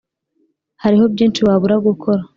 [0.83, 2.21] hariho byinshi wabura gukora.